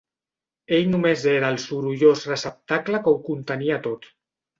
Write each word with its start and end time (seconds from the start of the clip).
Ell 0.77 0.85
només 0.93 1.25
era 1.33 1.51
el 1.55 1.59
sorollós 1.63 2.23
receptacle 2.31 3.03
que 3.05 3.13
ho 3.17 3.21
contenia 3.29 3.79
tot. 3.85 4.09